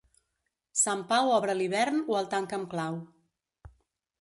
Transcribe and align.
Sant 0.83 1.03
Pau 1.11 1.29
obre 1.35 1.55
l'hivern 1.59 2.01
o 2.15 2.17
el 2.23 2.31
tanca 2.33 2.59
amb 2.59 2.73
clau. 2.73 2.99